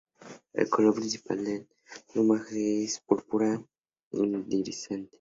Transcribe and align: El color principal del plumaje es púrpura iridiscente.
El 0.53 0.67
color 0.67 0.95
principal 0.95 1.45
del 1.45 1.67
plumaje 2.11 2.83
es 2.83 2.99
púrpura 3.05 3.63
iridiscente. 4.11 5.09